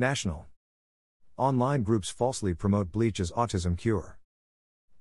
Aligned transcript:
National. 0.00 0.46
Online 1.36 1.82
groups 1.82 2.08
falsely 2.08 2.54
promote 2.54 2.92
bleach 2.92 3.18
as 3.18 3.32
autism 3.32 3.76
cure. 3.76 4.20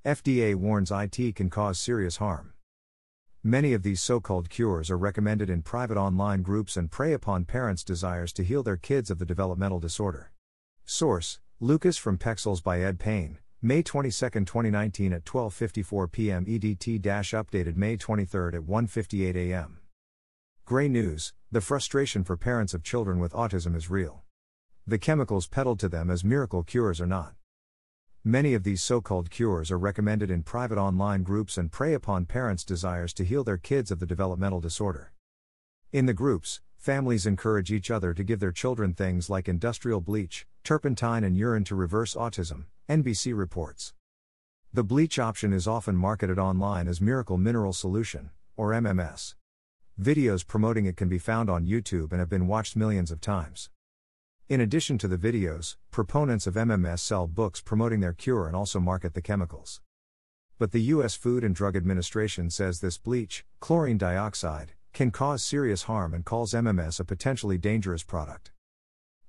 FDA 0.04 0.56
warns 0.56 0.90
IT 0.90 1.36
can 1.36 1.52
cause 1.52 1.78
serious 1.78 2.18
harm. 2.18 2.54
Many 3.44 3.74
of 3.74 3.84
these 3.84 4.02
so 4.02 4.20
called 4.20 4.50
cures 4.50 4.90
are 4.90 4.98
recommended 4.98 5.52
in 5.52 5.62
private 5.62 5.98
online 5.98 6.42
groups 6.42 6.76
and 6.76 6.90
prey 6.90 7.14
upon 7.14 7.46
parents' 7.46 7.84
desires 7.84 8.34
to 8.34 8.44
heal 8.44 8.64
their 8.64 8.76
kids 8.76 9.12
of 9.12 9.20
the 9.20 9.26
developmental 9.26 9.80
disorder. 9.80 10.32
Source 10.84 11.40
Lucas 11.60 11.98
from 11.98 12.18
Pexels 12.18 12.64
by 12.64 12.82
Ed 12.82 12.98
Payne, 12.98 13.38
May 13.62 13.84
22, 13.84 14.10
2019 14.46 15.14
at 15.14 15.26
12:54 15.26 16.12
p.m. 16.12 16.46
EDT 16.46 17.02
updated 17.02 17.76
May 17.76 17.98
23 17.98 18.48
at 18.56 18.64
1:58 18.64 19.36
a.m. 19.36 19.78
Gray 20.66 20.90
News: 20.90 21.34
The 21.52 21.62
frustration 21.62 22.24
for 22.24 22.36
parents 22.36 22.74
of 22.74 22.82
children 22.82 23.20
with 23.20 23.34
autism 23.34 23.76
is 23.76 23.92
real. 23.92 24.24
The 24.90 24.98
chemicals 24.98 25.48
peddled 25.48 25.82
to 25.82 25.90
them 25.90 26.10
as 26.10 26.24
miracle 26.24 26.64
cures 26.64 27.02
are 27.02 27.06
not. 27.08 27.34
Many 28.24 28.54
of 28.54 28.64
these 28.64 28.82
so 28.82 29.02
called 29.02 29.30
cures 29.30 29.70
are 29.70 29.78
recommended 29.78 30.32
in 30.32 30.44
private 30.44 30.78
online 30.78 31.24
groups 31.24 31.58
and 31.58 31.70
prey 31.70 31.94
upon 31.94 32.26
parents' 32.26 32.64
desires 32.64 33.14
to 33.16 33.26
heal 33.26 33.44
their 33.44 33.58
kids 33.58 33.92
of 33.92 34.00
the 34.00 34.06
developmental 34.06 34.62
disorder. 34.62 35.12
In 35.92 36.06
the 36.06 36.14
groups, 36.14 36.62
families 36.78 37.26
encourage 37.26 37.70
each 37.70 37.92
other 37.92 38.14
to 38.14 38.24
give 38.24 38.40
their 38.40 38.54
children 38.54 38.94
things 38.94 39.30
like 39.30 39.50
industrial 39.50 40.00
bleach, 40.00 40.48
turpentine, 40.64 41.26
and 41.26 41.36
urine 41.36 41.66
to 41.66 41.76
reverse 41.76 42.16
autism, 42.16 42.68
NBC 42.88 43.38
reports. 43.38 43.94
The 44.72 44.86
bleach 44.86 45.20
option 45.20 45.52
is 45.52 45.68
often 45.68 45.98
marketed 45.98 46.40
online 46.40 46.88
as 46.88 47.02
Miracle 47.02 47.38
Mineral 47.38 47.74
Solution, 47.74 48.30
or 48.56 48.72
MMS. 48.72 49.36
Videos 50.02 50.48
promoting 50.48 50.86
it 50.86 50.96
can 50.96 51.10
be 51.10 51.20
found 51.20 51.50
on 51.50 51.66
YouTube 51.66 52.12
and 52.12 52.22
have 52.22 52.30
been 52.30 52.48
watched 52.48 52.78
millions 52.78 53.12
of 53.12 53.20
times. 53.20 53.70
In 54.50 54.62
addition 54.62 54.98
to 55.00 55.10
the 55.10 55.18
videos, 55.18 55.76
proponents 55.92 56.48
of 56.48 56.54
MMS 56.54 57.00
sell 57.00 57.28
books 57.28 57.60
promoting 57.60 58.00
their 58.00 58.14
cure 58.14 58.48
and 58.48 58.56
also 58.56 58.80
market 58.80 59.14
the 59.14 59.22
chemicals. 59.22 59.82
But 60.58 60.72
the 60.72 60.84
U.S. 60.84 61.16
Food 61.16 61.44
and 61.44 61.54
Drug 61.54 61.76
Administration 61.76 62.50
says 62.50 62.80
this 62.80 62.98
bleach, 62.98 63.44
chlorine 63.60 63.98
dioxide, 63.98 64.72
can 64.94 65.12
cause 65.12 65.44
serious 65.44 65.84
harm 65.84 66.14
and 66.14 66.24
calls 66.24 66.54
MMS 66.54 66.98
a 66.98 67.04
potentially 67.04 67.58
dangerous 67.58 68.04
product. 68.04 68.52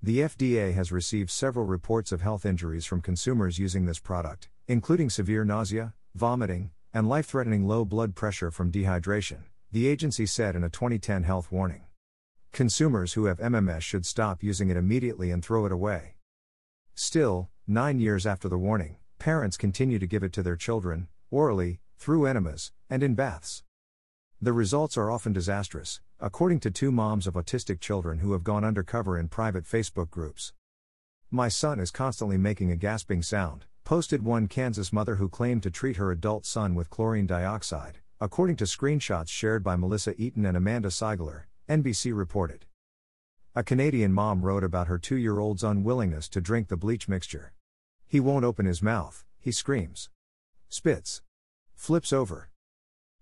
The 0.01 0.21
FDA 0.21 0.73
has 0.75 0.93
received 0.93 1.31
several 1.31 1.67
reports 1.67 2.13
of 2.13 2.21
health 2.21 2.47
injuries 2.47 2.87
from 2.87 3.01
consumers 3.01 3.59
using 3.59 3.87
this 3.87 3.99
product, 3.99 4.49
including 4.69 5.11
severe 5.11 5.45
nausea, 5.45 5.95
vomiting, 6.15 6.71
and 6.95 7.09
life 7.09 7.27
threatening 7.27 7.67
low 7.67 7.85
blood 7.85 8.15
pressure 8.15 8.53
from 8.53 8.71
dehydration, 8.71 9.39
the 9.73 9.89
agency 9.89 10.27
said 10.27 10.55
in 10.55 10.63
a 10.63 10.71
2010 10.71 11.25
health 11.25 11.51
warning. 11.51 11.88
Consumers 12.53 13.13
who 13.13 13.27
have 13.27 13.39
MMS 13.39 13.83
should 13.83 14.05
stop 14.05 14.43
using 14.43 14.69
it 14.69 14.77
immediately 14.77 15.31
and 15.31 15.45
throw 15.45 15.65
it 15.67 15.73
away. 15.73 16.15
Still, 16.95 17.51
nine 17.67 18.01
years 18.01 18.27
after 18.27 18.49
the 18.49 18.59
warning, 18.59 18.97
parents 19.19 19.57
continue 19.57 19.99
to 19.99 20.07
give 20.07 20.23
it 20.23 20.33
to 20.33 20.43
their 20.43 20.57
children, 20.57 21.09
orally, 21.31 21.81
through 21.97 22.27
enemas, 22.27 22.73
and 22.91 23.03
in 23.03 23.15
baths. 23.15 23.63
The 24.41 24.53
results 24.53 24.97
are 24.97 25.11
often 25.11 25.33
disastrous, 25.33 26.01
according 26.21 26.61
to 26.61 26.71
two 26.71 26.91
moms 26.91 27.27
of 27.27 27.35
autistic 27.35 27.81
children 27.81 28.19
who 28.19 28.33
have 28.33 28.45
gone 28.45 28.65
undercover 28.65 29.19
in 29.19 29.29
private 29.29 29.65
Facebook 29.65 30.11
groups. 30.11 30.53
My 31.31 31.49
son 31.49 31.79
is 31.79 31.91
constantly 31.91 32.39
making 32.39 32.73
a 32.73 32.77
gasping 32.77 33.23
sound, 33.23 33.67
posted 33.85 34.25
one 34.25 34.49
Kansas 34.49 34.93
mother 34.93 35.17
who 35.17 35.29
claimed 35.29 35.63
to 35.63 35.71
treat 35.71 35.97
her 35.97 36.11
adult 36.11 36.47
son 36.47 36.75
with 36.75 36.91
chlorine 36.91 37.27
dioxide, 37.27 37.99
according 38.21 38.57
to 38.57 38.65
screenshots 38.65 39.29
shared 39.29 39.63
by 39.63 39.77
Melissa 39.77 40.15
Eaton 40.21 40.45
and 40.45 40.57
Amanda 40.57 40.89
Siegler, 40.89 41.43
NBC 41.69 42.17
reported. 42.17 42.65
A 43.55 43.63
Canadian 43.63 44.11
mom 44.11 44.41
wrote 44.41 44.65
about 44.65 44.87
her 44.87 44.97
two 44.99 45.17
year 45.17 45.39
old's 45.39 45.63
unwillingness 45.63 46.27
to 46.31 46.41
drink 46.41 46.69
the 46.69 46.79
bleach 46.79 47.09
mixture. 47.09 47.53
He 48.07 48.21
won't 48.21 48.47
open 48.47 48.65
his 48.65 48.83
mouth, 48.83 49.27
he 49.39 49.53
screams. 49.53 50.09
Spits. 50.71 51.21
Flips 51.75 52.11
over. 52.11 52.49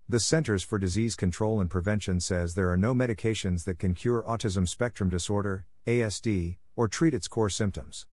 The 0.07 0.21
Centers 0.21 0.63
for 0.63 0.79
Disease 0.79 1.17
Control 1.17 1.59
and 1.59 1.69
Prevention 1.69 2.21
says 2.21 2.55
there 2.55 2.71
are 2.71 2.77
no 2.77 2.93
medications 2.93 3.65
that 3.65 3.79
can 3.79 3.93
cure 3.93 4.23
autism 4.23 4.65
spectrum 4.65 5.09
disorder, 5.09 5.65
ASD, 5.85 6.55
or 6.77 6.87
treat 6.87 7.13
its 7.13 7.27
core 7.27 7.49
symptoms. 7.49 8.05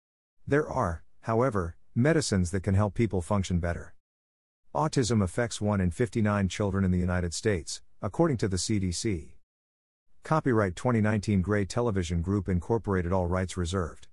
There 0.48 0.68
are, 0.68 1.04
however, 1.20 1.76
medicines 1.94 2.50
that 2.50 2.64
can 2.64 2.74
help 2.74 2.94
people 2.94 3.22
function 3.22 3.60
better. 3.60 3.94
Autism 4.74 5.22
affects 5.22 5.60
1 5.60 5.80
in 5.80 5.92
59 5.92 6.48
children 6.48 6.84
in 6.84 6.90
the 6.90 6.98
United 6.98 7.32
States, 7.32 7.82
according 8.02 8.38
to 8.38 8.48
the 8.48 8.56
CDC. 8.56 9.33
Copyright 10.24 10.74
2019 10.74 11.42
Gray 11.42 11.66
Television 11.66 12.22
Group 12.22 12.48
Incorporated 12.48 13.12
all 13.12 13.26
rights 13.26 13.58
reserved. 13.58 14.06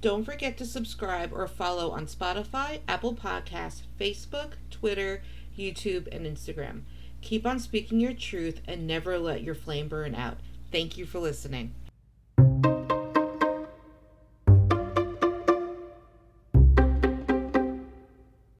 Don't 0.00 0.24
forget 0.24 0.56
to 0.58 0.64
subscribe 0.64 1.32
or 1.32 1.48
follow 1.48 1.90
on 1.90 2.06
Spotify, 2.06 2.80
Apple 2.86 3.14
Podcasts, 3.14 3.82
Facebook, 4.00 4.52
Twitter, 4.70 5.22
YouTube, 5.58 6.06
and 6.14 6.24
Instagram. 6.24 6.82
Keep 7.20 7.44
on 7.44 7.58
speaking 7.58 7.98
your 7.98 8.12
truth 8.12 8.60
and 8.68 8.86
never 8.86 9.18
let 9.18 9.42
your 9.42 9.56
flame 9.56 9.88
burn 9.88 10.14
out. 10.14 10.38
Thank 10.70 10.96
you 10.96 11.04
for 11.04 11.18
listening. 11.18 11.74